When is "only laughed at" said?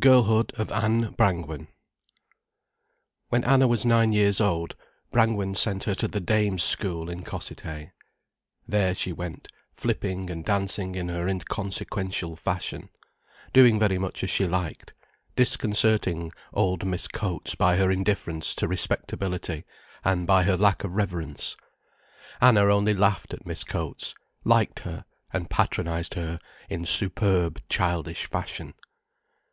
22.74-23.46